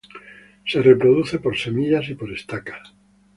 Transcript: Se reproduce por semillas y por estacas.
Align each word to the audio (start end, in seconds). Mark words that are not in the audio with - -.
Se 0.65 0.81
reproduce 0.81 1.37
por 1.37 1.55
semillas 1.55 2.09
y 2.09 2.15
por 2.15 2.31
estacas. 2.31 2.91